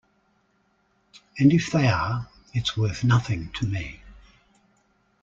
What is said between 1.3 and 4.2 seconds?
And if they are, it's worth nothing to me.